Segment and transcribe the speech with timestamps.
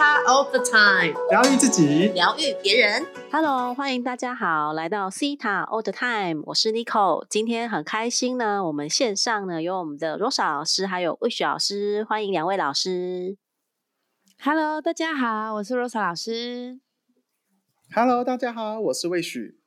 [0.00, 3.06] 他 all the time，疗愈自己，疗愈别人。
[3.30, 7.26] Hello，欢迎大家好，来到 Cita All the Time，我是 Nico。
[7.28, 13.36] 今天很开心呢，我们线上呢有我们的 Rosa 老师，还有 Wish 老师，欢迎两位老师。
[14.42, 16.80] Hello，大家好，我是 Rosa 老师。
[17.94, 19.59] Hello，大家好，我是魏许。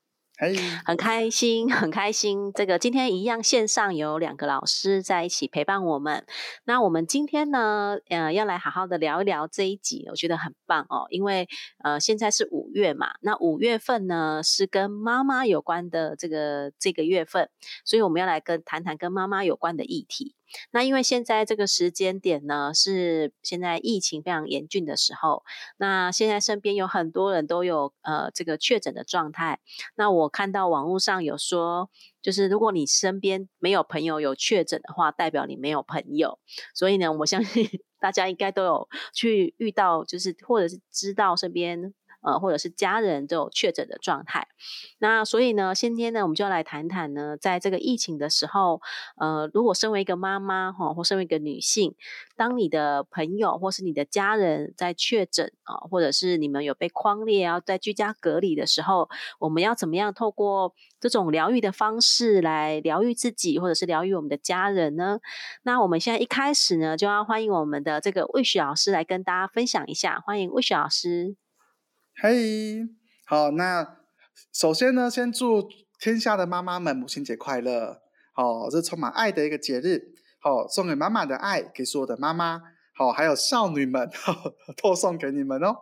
[0.86, 2.52] 很开心， 很开心。
[2.54, 6.25] 这个今天一样线上有两个老师在一起陪伴我们。
[6.66, 11.05] 那我们今天呢，呃，要来好好的聊一聊这一集，我觉得很棒哦。
[11.09, 11.48] 因为
[11.84, 17.49] 呃，现在是五月嘛，那五月份呢是跟妈妈有关的这个这个月份，
[17.85, 20.35] 所以我们要来跟谈谈跟妈妈有关的议题。
[20.71, 25.43] 那因为现在这个时间点呢，是现在疫情非常严峻的时候，
[25.77, 29.59] 那现在身边有很多人都有呃这个确诊的状态。
[29.95, 31.89] 那我看到网络上有说，
[32.21, 36.39] 就是如果你身边没有朋友有确诊的话，代表你没有朋友。
[36.73, 37.67] 所以呢，我相信
[37.99, 41.93] 大家应该都有去遇到，就是或者是知道身边。
[42.24, 44.48] 呃，或者是家人都有确诊的状态，
[44.99, 48.82] 那所以呢，今天呢，我们就要来谈谈呢，在这个疫情的时候，
[49.18, 51.96] 呃，如果身为一个妈妈哈，或身为一个女性，
[52.35, 65.19] 当你的朋友或是你的家人在确诊啊，或者是你们有被框列啊，在居家隔离的时候，我们要怎么样透过这种疗愈的方式来疗愈自己，或者是疗愈我们的家人呢？
[65.63, 71.43] 那我们现在一开始呢，就要欢迎我们的这个魏雪老师来跟大家分享一下，欢迎魏雪老师。
[72.16, 72.88] 嘿，
[73.25, 73.97] 好，那
[74.53, 75.67] 首先呢，先祝
[76.00, 78.01] 天下的妈妈们母亲节快乐。
[78.33, 80.13] 好，这充满爱的一个节日。
[80.39, 82.61] 好，送给妈妈的爱，给所有的妈妈。
[82.95, 84.09] 好，还有少女们，
[84.81, 85.75] 都送给你们哦。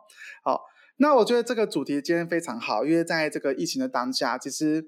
[0.43, 0.61] 好，
[0.97, 4.85] 那我觉得这个主题今天非常好，因为在这个疫情的当下，其实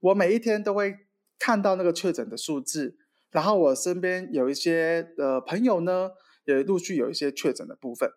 [0.00, 0.94] 我每一天都会
[1.38, 2.96] 看到那个确诊的数字，
[3.32, 6.10] 然后我身边有一些呃朋友呢，
[6.44, 8.08] 也陆续有一些确诊的部分。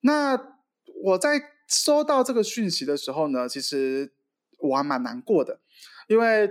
[0.00, 0.56] 那
[1.04, 4.12] 我在收到这个讯息的时候呢，其实
[4.58, 5.60] 我还蛮难过的，
[6.08, 6.50] 因为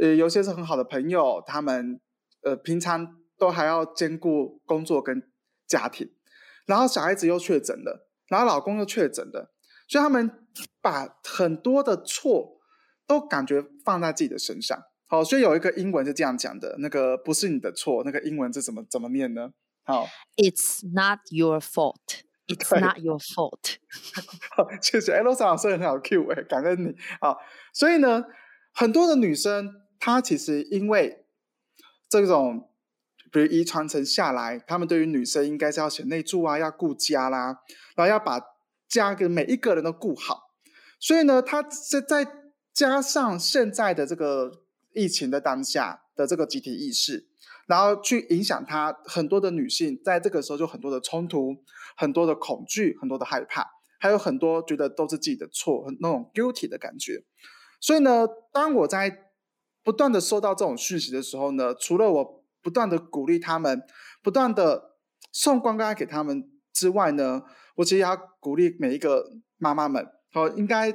[0.00, 2.00] 呃，有些是很好的朋友，他们
[2.42, 5.30] 呃平常都还要兼顾工作跟
[5.66, 6.10] 家庭，
[6.66, 9.52] 然后小孩子又确诊了，然后老公又确诊了，
[9.88, 10.30] 所以他们
[10.80, 12.60] 把很多的错
[13.06, 14.80] 都感觉放在自己的身上。
[15.06, 19.52] 好，所以有一个英文是这样讲的，那个不是你的错，那个英文是怎么怎么念呢？
[19.82, 22.22] 好，It's not your fault.
[22.54, 23.76] It's not your fault.
[24.50, 25.12] 好， 谢谢。
[25.12, 27.36] 哎，罗莎老师很好 Q 哎，感恩你啊。
[27.72, 28.24] 所以呢，
[28.72, 31.24] 很多的女生她其实因为
[32.08, 32.68] 这种，
[33.30, 37.60] 比如遗传承下来，她们对于女生应该是要贤内助啊，要顾家啦，
[37.94, 38.40] 然后要把
[38.88, 40.50] 家给每一个人都顾好。
[40.98, 42.26] 所以呢，她是再
[42.72, 47.28] 加上现在的这个疫情的当下的这个集体意识，
[47.70, 51.56] 然后去影响她很多的女性，在这个时候就很多的冲突。
[51.96, 53.66] 很多的恐惧，很多的害怕，
[53.98, 57.24] 还有很多觉得都是自己的错，那种 guilty 的感觉。
[57.78, 59.24] 所以呢，当我在
[59.82, 63.82] 不断的收到这种讯息的时候呢，除了我不断的鼓励他们，
[64.22, 64.96] 不断的
[65.30, 67.42] 送光光给他们之外呢，
[67.74, 70.90] 我其实要鼓励每一个妈妈们，哦，应该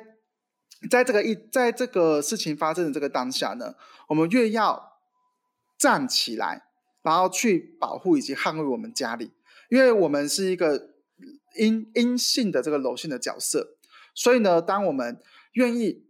[0.89, 3.75] 在这个一在这个事情发生的这个当下呢，
[4.07, 4.99] 我们越要
[5.77, 6.63] 站起来，
[7.05, 9.31] 然后去保护以及捍卫我们家里。
[9.69, 10.89] 因为我们是一个
[11.57, 13.77] 阴阴性的这个柔性的角色，
[14.13, 15.21] 所以呢，当我们
[15.53, 16.05] 愿意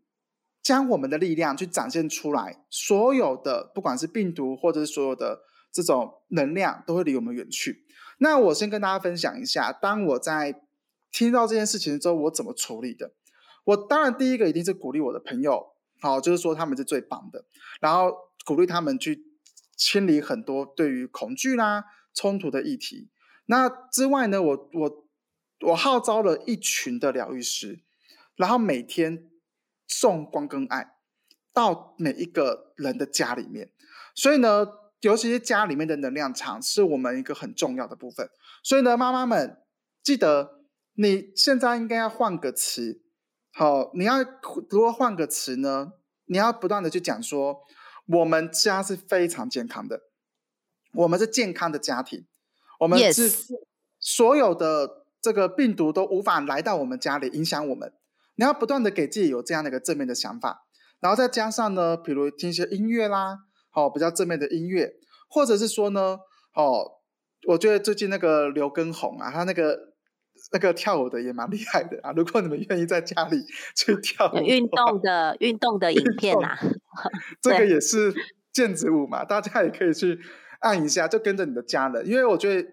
[0.62, 5.42] 将我们的力量去展现出来，所有的不管是病毒或者是所有的
[5.72, 7.86] 这种能量，都会离我们远去。
[8.18, 10.62] 那我先跟大家分享一下，当我在
[11.12, 13.14] 听到这件事情之后，我怎么处理的。
[13.66, 17.46] 我当然第一个一定是鼓励我的朋友，好，就是说他们是最棒的，
[17.80, 18.14] 然后
[18.46, 19.26] 鼓励他们去
[19.75, 23.09] 清理很多对于恐惧啦、冲突的议题。
[23.47, 25.08] 那之外呢，我我
[25.68, 27.84] 我号召了一群的疗愈师，
[28.35, 29.30] 然后每天
[29.88, 30.96] 送光跟爱
[31.53, 33.72] 到每一个人的家里面。
[34.16, 34.66] 所以呢，
[35.02, 38.29] 尤其是家里面的能量场是我们一个很重要的部分。
[38.64, 39.61] 所以呢，妈妈们
[40.02, 40.61] 记得，
[40.94, 43.02] 你现在应该要换个词。
[43.52, 44.23] 好，你要
[44.70, 45.94] 如何换个词呢？
[46.26, 47.61] 你要不断的去讲说，
[48.07, 50.02] 我们家是非常健康的，
[50.93, 52.25] 我们是健康的家庭。
[52.79, 53.31] 我们是
[53.99, 57.93] 所有的这个病毒都无法来到我们家里影响我们。
[58.35, 60.67] 你要不断的给自己有这样的一个正面的想法，
[60.99, 63.37] 然后再加上呢，比如听一些音乐啦，
[63.73, 64.91] 哦，比较正面的音乐，
[65.29, 66.17] 或者是说呢，
[66.53, 66.99] 哦，
[67.47, 69.79] 我觉得最近那个刘畊宏啊，他那个
[70.52, 72.11] 那个跳舞的也蛮厉害的啊。
[72.11, 73.41] 如果你们愿意在家里
[73.78, 76.59] 去跳舞，运动的运动的影片啊，
[77.42, 78.14] 这个也是
[78.53, 80.20] 毽子舞嘛，大家也可以去。
[80.62, 82.68] 按一下，就跟着你的家人，因为我觉得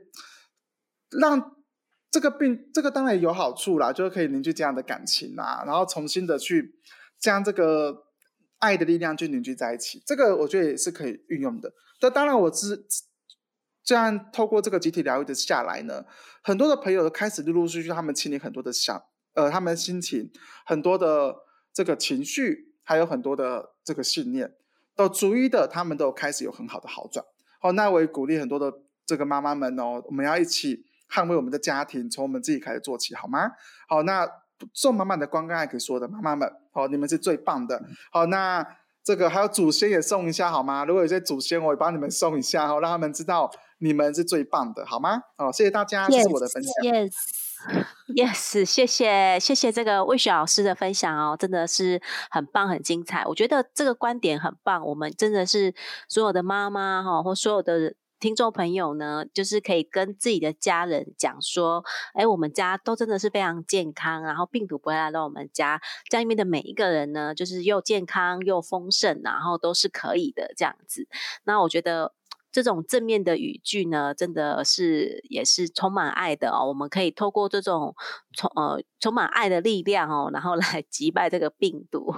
[1.11, 1.57] 让
[2.11, 6.77] 这个病，这个当然有好处啦，就是可以凝聚这样的感情啊，然后重新的去
[7.19, 8.05] 将这个
[8.61, 11.75] 爱的力量去凝聚在一起，这个我觉得也是可以运用的。
[12.01, 12.87] 那当然，我知
[13.85, 16.07] 这样透过这个集体疗愈的下来呢，
[16.43, 19.03] 很多的朋友都开始陆陆续续他们清理很多的想，
[19.35, 20.31] 呃，他们心情
[20.65, 21.35] 很多的
[21.75, 24.53] 这个情绪，还有很多的这个信念，
[24.97, 27.25] 都逐一的他们都开始有很好的好转。
[27.61, 28.73] 好，那我也鼓励很多的
[29.07, 30.87] 这个妈妈们哦，我们要一起。
[31.15, 33.51] 捍卫我们的家庭，从我们自己开始做起，好吗？
[33.87, 34.27] 好，那
[34.73, 37.85] 送妈妈的光跟爱给所有的妈妈们，好，你们是最棒的。
[38.11, 38.67] 好，那
[39.05, 40.87] 这个还有祖先也送一下，好吗？
[40.87, 43.51] 如果有些祖先，我也帮你们送一下，好，让他们知道
[43.81, 45.21] 你们是最棒的，好吗？
[45.37, 46.73] 好，谢谢大家，这是我的分享。
[48.09, 52.01] Yes，谢谢，谢谢这个魏雪老师的分享哦，真的是
[52.31, 53.25] 很棒，很精彩。
[53.27, 55.75] 我觉得这个观点很棒，我们真的是
[56.09, 57.95] 所有的妈妈哈，或所有的。
[58.23, 61.83] 听众朋友呢，就是可以跟自己的家人讲说，
[62.15, 71.09] 哎，我们家都真的是非常健康，然后病毒不会来到我们家，家里面的每一个人呢，就是又健康又丰盛，然后都是可以的这样子。
[71.43, 72.13] 那我觉得。
[72.53, 76.69] 这种正面的语句呢，真的是也是充满爱的哦。
[76.69, 77.95] 我们可以透过这种
[78.37, 82.15] 充呃充满爱的力量哦，然后来击败这个病毒。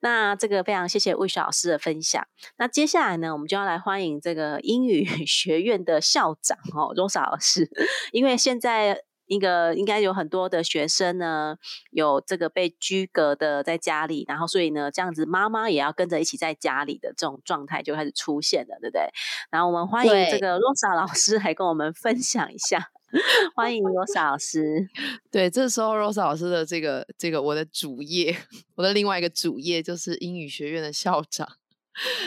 [0.00, 2.26] 那这个非常谢谢魏雪老师的分享。
[2.56, 7.70] 那接下来呢，我们就要来欢迎这个英语 学院的校长哦，Rosa 老师，
[8.12, 9.02] 因为现在。
[9.26, 11.56] 一个应该有很多的学生呢，
[11.90, 19.02] 有这个被居隔的在家里，然后所以呢，这样子妈妈也要跟着一起在家里的这种状态就开始出现了，对不对？
[19.50, 22.90] 然后我们欢迎这个 Rosa 老师来跟我们分享一下，
[23.54, 24.88] 欢迎 Rosa 老师。
[25.30, 28.36] 对，这时候 Rosa 老师的这个这个我的主业，
[28.76, 31.48] 我的另外一个主业就是英语学院的校长。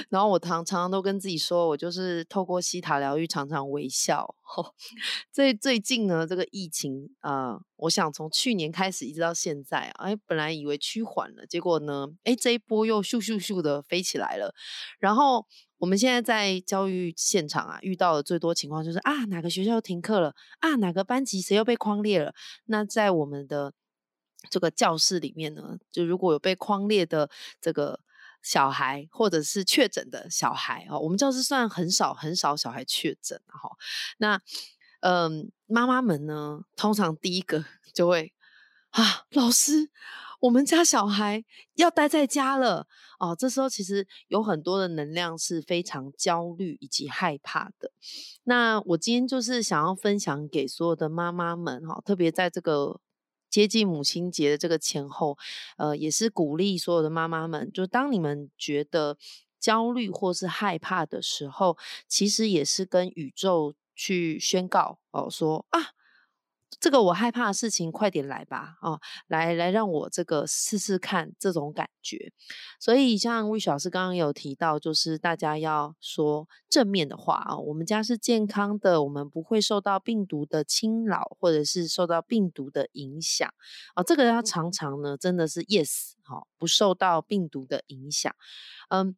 [0.09, 4.35] 然后我常常都跟自己说，我就是透过西塔疗愈，常常微笑。
[5.31, 14.55] 最最近呢，这个疫情啊，我想从去年开始一直到现在，哎，本来以为趋缓了，结果呢，哎，这一波又咻咻咻的飞起来了。
[14.99, 15.45] 然后
[15.77, 22.33] 我们现在在教育现场啊，遇到的最多情况就是啊，哪个学校停课了啊，哪个班级谁又被框列了。
[22.65, 23.73] 那在我们的
[24.49, 27.29] 这个教室里面呢，就如果有被框列的
[27.61, 27.99] 这个。
[28.41, 33.69] 小孩或者是确诊的小孩哦，我们教室算很少很少小孩确诊哈。
[34.17, 34.41] 那
[35.01, 38.33] 嗯，妈妈们呢，通常第一个就会
[38.89, 39.89] 啊，老师，
[40.41, 41.43] 我们家小孩
[41.75, 42.87] 要待在家了
[43.19, 43.35] 哦。
[43.37, 47.91] 这时候其实有很多的能量是非常焦虑以及害怕的。
[48.43, 53.01] 那我今天就是想要分享给所有的妈妈们哈，特别在这个。
[53.49, 55.37] 接近母亲节的这个前后，
[55.77, 59.17] 呃，也是鼓励所有的妈妈们，就当你们觉得
[59.59, 65.98] 焦虑或是害怕的时候，其实也是跟宇宙去宣告哦，说啊。
[66.79, 68.77] 这个我害怕的事情，快点来吧！
[68.81, 72.31] 哦，来来，让我这个试试看这种感觉。
[72.79, 77.57] 所以，像魏老师刚刚有提到，就是大家要说正面的话啊。
[77.57, 83.51] 我们家是健康的，我们不会受到病毒的侵扰，或者是受到病毒的影响
[83.95, 84.03] 啊。
[84.03, 88.33] 这个要常常呢，真的是 yes 好，不受到病毒的影响。
[88.89, 89.17] 嗯，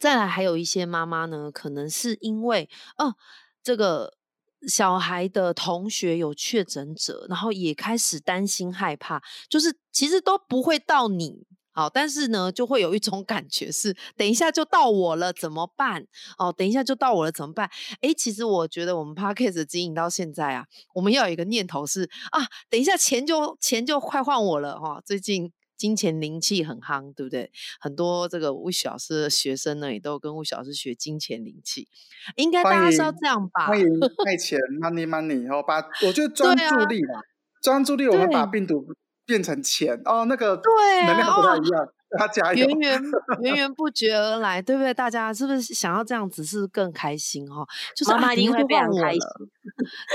[0.00, 3.16] 再来还有一些妈妈呢，可能是因为哦，
[3.62, 4.17] 这个。
[4.66, 16.06] 小孩的同学有确诊者，然后也开始担心害怕，就是其实都不会到你，好，但是呢，就会有一种感觉是，等一下就到我了，怎么办？
[16.38, 17.70] 哦，等一下就到我了，怎么办？
[18.00, 25.52] 哎，其实我觉得我们 p a r k a s 经营到现在啊，我们要有一个念头是啊，等一下钱就钱就快换我了哈，最近。
[25.78, 27.50] 金钱灵气很夯，对不对？
[27.80, 31.88] 很多这个魏老师的学生呢，也都跟魏老师学金钱灵气，
[32.36, 33.68] 应该大家是要这样吧？
[33.68, 33.86] 欢迎
[34.26, 37.20] 卖钱，money money，然后把我觉得 专注力嘛，
[37.62, 38.84] 专注力，我们把病毒
[39.24, 41.88] 变成钱哦，那个对能量不太一样。
[42.18, 43.02] 他加源源
[43.42, 44.94] 源源不绝而来，对不对？
[44.94, 47.66] 大家是不是想要这样子是更开心哈？
[47.94, 49.20] 就是妈妈一定会非常开心，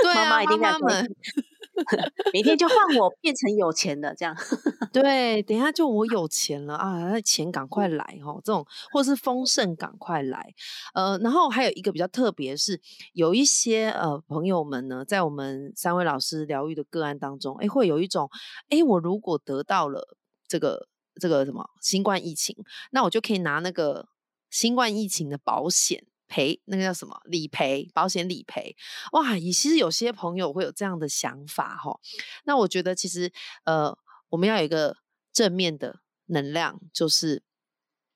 [0.02, 1.16] 对啊，妈妈一定妈们
[2.34, 4.36] 明天就换我变成有钱的这样。
[4.94, 10.54] 对，等一下就我有钱了啊，那钱赶快来哈，这种或是丰盛赶快来。
[10.94, 12.80] 呃，然后还有一个比较特别是，
[13.14, 18.30] 有一些呃朋友们呢，在我们三位老师疗愈的个案当中，哎，会有一种，
[18.70, 20.88] 哎，我如果得到了这个。
[21.22, 22.58] 这个什么新冠疫情，
[22.90, 24.08] 那我就可以拿那个
[24.50, 26.04] 新冠疫情的保险
[26.34, 28.76] 赔，那个叫什么理赔保险理赔
[29.12, 29.38] 哇！
[29.38, 32.00] 也其实有些朋友会有这样的想法哈。
[32.46, 33.32] 那我觉得其实
[33.66, 33.96] 呃，
[34.30, 34.98] 我们要有一个
[35.32, 37.44] 正面的能量，就是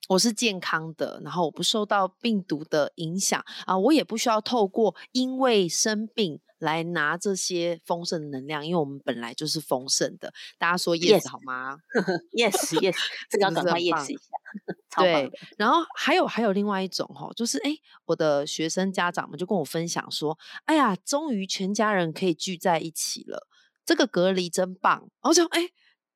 [0.08, 6.40] 我是健康的，然后我不受到病毒的影响啊，我也不需要透过因为生病。
[6.60, 10.34] 来拿这些丰盛的能量，因为我们本来就是丰盛的。
[10.58, 11.78] 大家说 yes 好吗？
[12.34, 12.98] Yes Yes，
[13.30, 20.36] 这个要赶快 yes 一下，对。，然后还有还有另外一种哈，就是哎，我的学生家长们就跟我分享说，
[20.66, 23.48] 哎呀，终于全家人可以聚在一起了，
[23.86, 24.98] 这个隔离真棒。
[24.98, 25.62] 然后就哎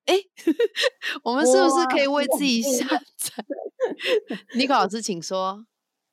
[0.05, 0.15] 哎，
[1.21, 3.45] 我们是不是可以为自己下载？
[4.57, 5.65] 尼克老师，请说。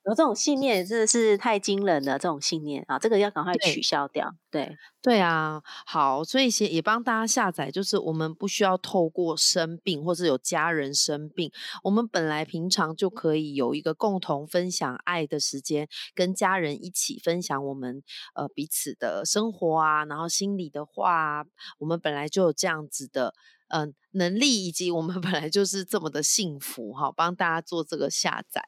[0.05, 4.33] 有这种信念真的是太惊人了，这种信念啊，这个要赶快取消掉。
[4.49, 11.51] 对，对啊，好，所以也也帮大家下载，就是我们不需要透过生病或是有家人生病，
[11.83, 18.01] 我们本来平常就可以有一个共同分享爱的时间，跟家人一起分享我们
[18.33, 21.45] 呃彼此的生活啊，然后心里的话啊，
[21.77, 23.35] 我们本来就有这样子的。
[23.69, 28.61] 嗯、能力以及我们本来就是这么的幸福哈，帮大家做这个下载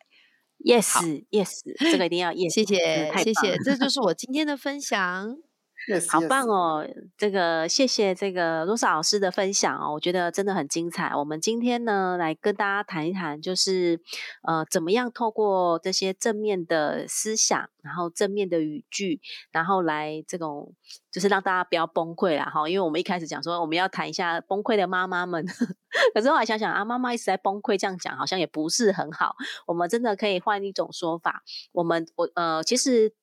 [0.63, 0.87] ，Yes
[1.29, 5.50] Yes，这个一定要 Yes，谢谢谢谢，这就是我今天的分享。
[5.87, 6.47] Yes, 好棒！
[6.47, 6.87] 哦！
[7.17, 11.15] 这个谢谢这个罗莎老师的分享哦，我觉得真的很精彩。
[11.15, 13.99] 我们今天呢，来跟大家谈一谈，就是
[14.43, 19.19] 呃，怎么样透过这些正面的思想，然后正面的语句，
[19.51, 20.71] 然后来这种
[21.11, 22.69] 就是让大家不要崩溃啦哈。
[22.69, 25.43] 因为我们一开始讲说我们要谈一下崩溃的妈妈们，
[26.13, 29.35] 可是后来想想啊，妈妈一直在崩溃，这样讲好像也不是很好。
[29.65, 33.13] 我们真的可以换一种说法，我们我呃，其实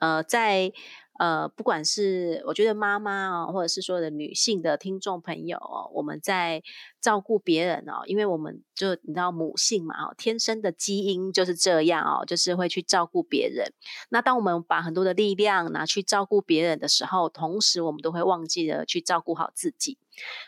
[0.00, 0.70] 呃，在
[1.18, 6.62] 呃，不管是我觉得妈妈哦，或者是所有的女性的听众朋友哦，我们在
[7.00, 13.72] 照顾别人哦，因为我们就你知道母性嘛哦，天生的基因就是这样哦，就是会去照顾别人。
[14.08, 19.98] 那当我们把很多的力量拿去照顾别人的时候，同时我们都会忘记了去照顾好自己。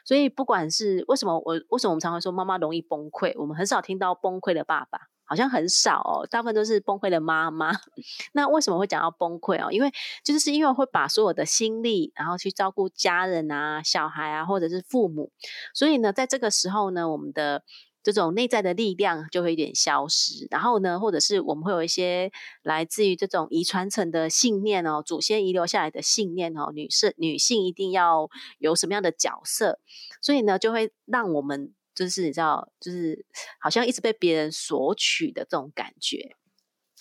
[0.05, 5.09] 所以不管是为什么我为什么我们常常说妈妈容易崩溃，我们很少听到崩溃的爸爸。
[5.26, 7.73] 好像很少哦，大部分都是崩溃的妈妈。
[8.33, 9.71] 那为什么会讲到崩溃哦？
[9.71, 9.92] 因为
[10.25, 15.30] 就是因为会把所有的心力，然后去照顾家人啊、小孩啊，或者是父母，
[15.75, 17.62] 所以呢，在这个时候呢，我们的
[18.02, 20.47] 这种内在的力量就会有点消失。
[20.49, 22.30] 然后呢，或者是我们会有一些
[22.62, 28.28] 来自于这种遗传层的信念哦，祖先遗留下来的信念哦，女士女性一定要
[28.59, 29.80] 有什么样的角色，
[30.23, 33.26] 所以呢，就会让我们就是你知道，就是
[33.59, 36.37] 好像一直被别人索取的这种感觉。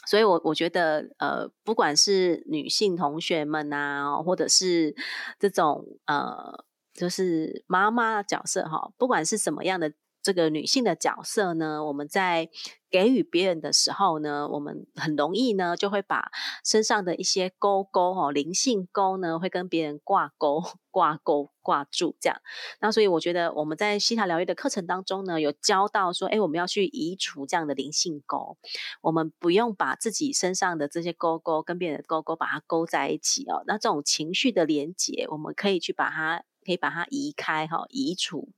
[0.08, 4.96] 所以我，我觉得，呃，不管是女性同学们啊，或者是
[5.40, 9.92] 这种呃，就是妈妈角色哈，不管是什么样的
[10.25, 12.50] 这个女性的角色呢，我们在
[12.89, 16.32] 给予别人的时候呢，我们很容易呢就会把
[16.63, 22.41] 身上的一些勾勾哦，灵性勾呢，会跟别人挂钩、挂钩、挂住这样。
[22.82, 28.58] 那所以我觉得我们在西塔疗愈的课程当中呢，有教到说，哎，我们要去移除这样的灵性钩，
[29.03, 33.62] 我们不用把自己身上的这些勾勾跟别人的勾勾把它勾在一起哦。
[33.67, 36.44] 那这种情绪的连接，我们可以去把它。
[36.66, 38.50] 可以把它移开哈，移除。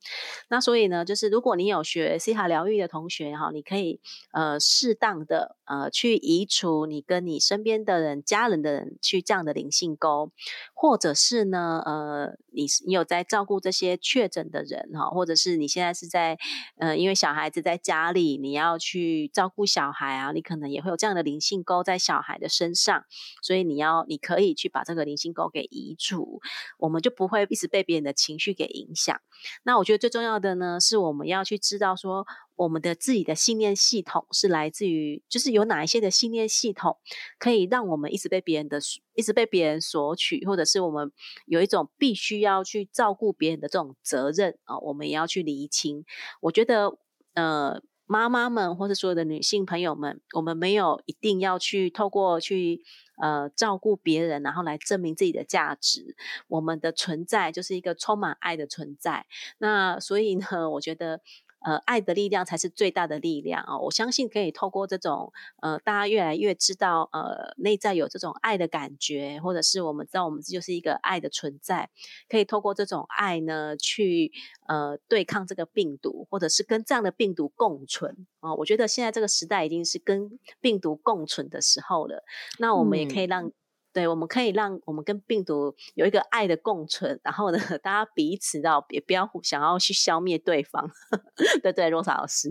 [0.47, 3.99] 那所以呢，就是如果你有学西塔疗愈的同学哈，你可以
[4.31, 10.31] 呃适当的呃去移除你跟你身边的人、家人的人去这样的灵性沟，
[10.73, 16.37] 或者是呢呃你你有在照顾这些确诊的人哈，或者是你现在是在
[16.77, 23.03] 呃因为小孩子在家里，你要去照顾小孩啊，你可能也会有这样的灵性沟在小孩的身上，
[23.41, 26.41] 所以你要你可以去把这个灵性沟给移除，
[26.77, 29.19] 我们就不会一直被别人的情绪给影响。
[29.63, 32.25] 那我觉得最重要的呢，是我们要去知道说，
[32.57, 36.97] 我们的自己的信念系统是来自于，就是有哪一些的信念系统
[37.39, 38.79] 可以让我们一直被别人的，
[39.15, 41.11] 一直被别人索取，或者是我们
[41.45, 46.03] 有一种必须要去照顾别人的这种责任啊、我们也要去厘清。
[46.41, 46.97] 我觉得，
[47.35, 47.81] 呃。
[48.09, 52.81] 妈妈们或者所有的女性朋友们，我们没有一定要去透过去
[53.21, 56.15] 呃照顾别人，然后来证明自己的价值。
[56.47, 59.25] 我们的存在就是一个充满爱的存在。
[59.57, 61.19] 那所以呢，我觉得。
[61.65, 63.79] 呃，爱的力量才是最大的力量哦！
[63.79, 71.89] 我相信可以透过这种呃，大家越来越知道呃，内在有这种爱的感觉，或者是我们知道我们自己就是一个爱的存在，
[72.29, 74.31] 可以透过这种爱呢，去
[74.67, 82.23] 呃对抗这个病毒，或者是跟这样的病毒共存啊、我觉得现在这个时代已经是跟病毒共存的时候了。
[82.59, 83.51] 那我们也可以让。
[83.93, 90.89] 对，我们可以让我们跟病毒有一个爱的共存，然后呢， 大家彼此到也不要互想要去消灭对方，
[91.63, 92.49] 对对，罗莎老师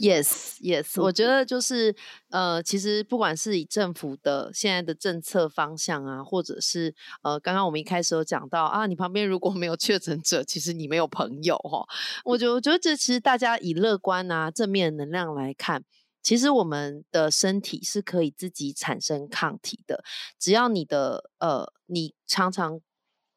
[0.00, 1.94] ，Yes, yes，我觉得就是
[2.30, 11.86] 呃，其实不管是以政府的现在的政策方向啊，或者是呃，刚刚我们一开始有讲到啊，你旁边如果没有确诊者，其实你没有朋友哈、哦。
[12.24, 15.84] 我觉得，我觉得这其实大家以乐观啊、正面能量来看。
[16.26, 20.02] 其实我们的身体是可以自己产生抗体的，
[20.40, 22.80] 只要你的呃，你常常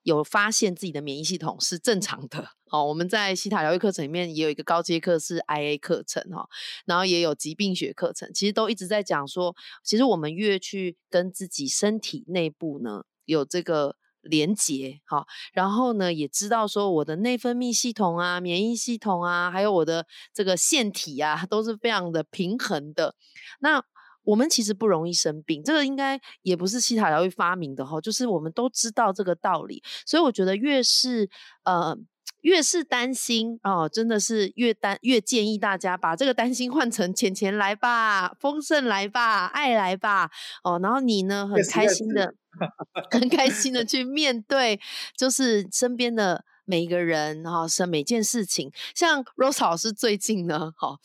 [0.01, 2.49] 有发现自己的免疫系统是正常的。
[2.71, 6.49] 哦，我们在西塔疗愈课程里面也有一个高阶课是 IA 课程哈，
[6.87, 23.15] 然后也有疾病学课程，其实都一直在讲说，其实我们越去跟自己身体内部呢有这个连结哈，然后呢也知道说我的内分泌系统啊、免疫系统啊，还有我的这个腺体啊， 都是非常的平衡的。
[23.59, 23.83] 那
[24.23, 31.29] 我们其实不容易生病，这个应该也不是西塔疗愈发明的哈，就是我们都知道这个道理，所以我觉得越是
[31.63, 31.97] 呃。
[32.41, 40.29] 越是担心哦，真的是越担越建议大家把这个担心换成钱钱来吧，丰盛来吧，爱来吧
[40.63, 40.79] 哦。
[40.81, 42.33] 然后你呢，很开心的，
[43.11, 44.79] 很开心的去面对，
[45.17, 48.71] 就是身边的每一个人哈，是每件事情。
[48.95, 50.97] 像 Rose 老师最近呢，哈，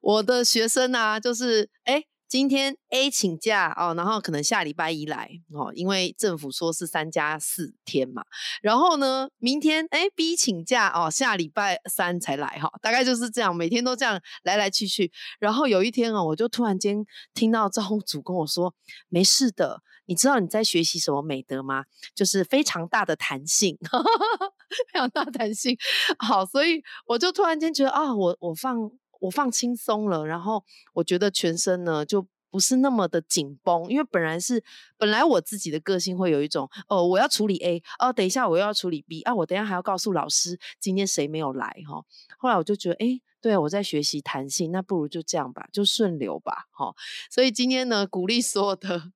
[0.00, 2.04] 我的学生啊，就是哎。
[2.32, 8.24] 今天 A 请假哦，然后可能下礼拜一来哦，因为政府说是三加四天嘛。
[8.62, 15.12] 然后呢，明天哎 B 请假哦，下礼拜三才来哈，大概就是这样，每天都这样来来去去。
[15.40, 18.74] 然后有一天哦，我就突然间听到招呼组跟我说
[19.10, 21.84] ：“没事的，你知道你在学习什么美德吗？
[22.14, 23.76] 就是非常大的弹性，
[24.90, 25.76] 非常大弹性。
[26.18, 28.90] 好，所以我就突然间觉得啊，我我放。”
[29.22, 30.64] 我放轻松了，然后
[30.94, 34.62] 我觉得全身呢就不是那么的紧绷，因为本来是
[34.98, 42.04] 本来我自己的个性会有一种哦，我要处理 A 哦，等一下我又要处理 B 啊，我等下还要告诉老师今天谁没有来哈。
[42.38, 46.94] 后来我就觉得哎，对啊，我在学习弹性，那不如就这样吧，就顺流吧哈。
[47.30, 49.12] 所以今天呢，鼓励所有的，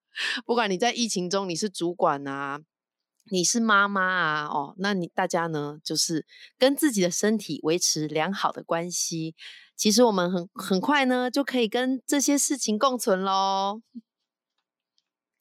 [0.46, 2.60] 不管你在疫情中你是主管啊。
[3.28, 6.24] 你是妈妈啊，哦，那你大家呢，就是
[6.56, 9.34] 跟自己的身体维持良好的关系。
[9.76, 13.82] 其实我们很很快呢，就可以跟这些事情共存喽。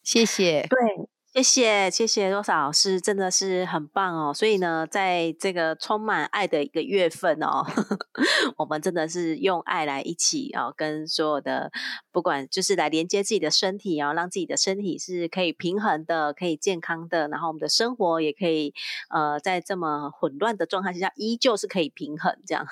[0.04, 0.68] 谢谢。
[0.70, 1.10] 对。
[1.36, 4.34] 谢谢谢谢多少老师，真的是很棒哦。
[4.34, 7.66] 所以呢，在这个充满爱的一个月份哦，
[8.56, 11.74] 我们真的是用爱来一起哦，跟所有的
[12.14, 18.74] 不管就是来连接自己的身体哦，让自己的身体是可以平衡的，可以健康的，然后我们的生活也可以
[19.10, 22.66] 呃，在这么混乱的状态之下，依旧是可以平衡这样。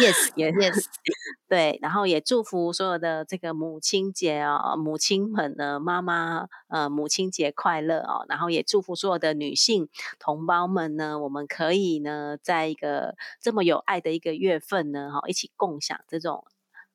[0.00, 0.84] Yes Yes，
[1.48, 7.83] 对，然后也祝福所有的这个母亲节哦，母亲们呢，妈妈呃，母亲节快乐。
[7.84, 16.44] 乐哦，然后也祝福所有的女性同胞们呢，我们可以呢，在一个这么有爱的一个月份呢，哈，一起共享这种。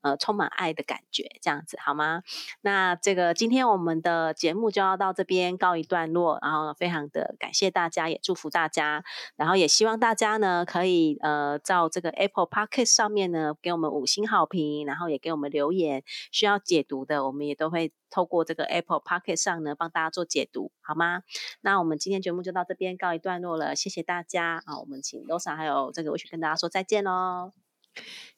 [0.01, 2.23] 呃，充满爱的感觉，这样子好吗？
[2.61, 9.03] 那这个今天我们的节目就要到这边告一段落，然后非常的感谢大家，也祝福大家，
[9.35, 21.23] 然后也希望大家呢可以呃，在这个 Apple Podcast 上面呢给我们五星好评，然后也给我们留言，需要解读的，我们也都会透过这个 Apple Podcast 上呢帮大家做解读，好吗？
[21.61, 24.79] 那我们今天节目就到这边告一段落了，谢谢大家啊！
[24.79, 27.68] 我们请 Rosa 还有这个魏雪跟大家说再见喽。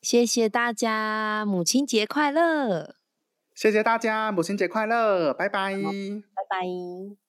[0.02, 2.96] 谢谢大家，母亲节快乐！
[3.54, 5.34] 谢谢大家，母亲节快乐！
[5.34, 7.21] 拜拜，拜拜。